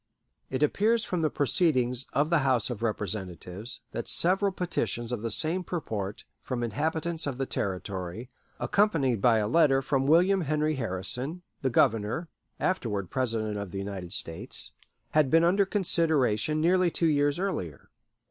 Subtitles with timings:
[0.49, 5.29] It appears from the proceedings of the House of Representatives that several petitions of the
[5.29, 11.43] same purport from inhabitants of the Territory, accompanied by a letter from William Henry Harrison,
[11.59, 12.29] the Governor
[12.59, 14.71] (afterward President of the United States),
[15.11, 17.91] had been under consideration nearly two years earlier.